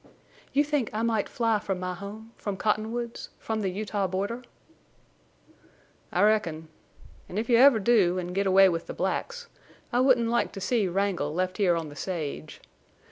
"You 0.51 0.63
think 0.63 0.89
I 0.93 1.03
might 1.03 1.29
fly 1.29 1.59
from 1.59 1.79
my 1.79 1.93
home—from 1.93 2.57
Cottonwoods—from 2.57 3.61
the 3.61 3.69
Utah 3.69 4.07
border?" 4.07 4.43
"I 6.11 6.23
reckon. 6.23 6.69
An' 7.29 7.37
if 7.37 7.47
you 7.47 7.57
ever 7.57 7.77
do 7.77 8.17
an' 8.17 8.33
get 8.33 8.47
away 8.47 8.67
with 8.67 8.87
the 8.87 8.95
blacks 8.95 9.47
I 9.93 9.99
wouldn't 9.99 10.29
like 10.29 10.53
to 10.53 10.59
see 10.59 10.87
Wrangle 10.87 11.31
left 11.35 11.57
here 11.57 11.75
on 11.75 11.89
the 11.89 11.95
sage. 11.95 12.61